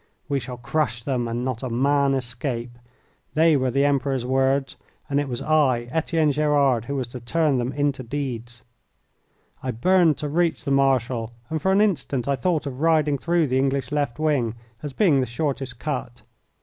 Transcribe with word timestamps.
"We 0.27 0.39
shall 0.39 0.57
crush 0.57 1.03
them 1.03 1.27
and 1.27 1.45
not 1.45 1.61
a 1.61 1.69
man 1.69 2.15
escape." 2.15 2.79
They 3.35 3.55
were 3.55 3.69
the 3.69 3.85
Emperor's 3.85 4.25
words, 4.25 4.75
and 5.07 5.19
it 5.19 5.29
was 5.29 5.43
I, 5.43 5.89
Etienne 5.91 6.31
Gerard, 6.31 6.85
who 6.85 6.95
was 6.95 7.05
to 7.09 7.19
turn 7.19 7.59
them 7.59 7.71
into 7.71 8.01
deeds. 8.01 8.63
I 9.61 9.69
burned 9.69 10.17
to 10.17 10.27
reach 10.27 10.63
the 10.63 10.71
Marshal, 10.71 11.33
and 11.51 11.61
for 11.61 11.71
an 11.71 11.81
instant 11.81 12.27
I 12.27 12.35
thought 12.35 12.65
of 12.65 12.81
riding 12.81 13.19
through 13.19 13.45
the 13.45 13.59
English 13.59 13.91
left 13.91 14.17
wing, 14.17 14.55
as 14.81 14.91
being 14.93 15.19
the 15.19 15.27
shortest 15.27 15.77
cut. 15.77 16.23